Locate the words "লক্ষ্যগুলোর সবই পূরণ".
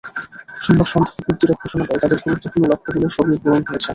2.71-3.61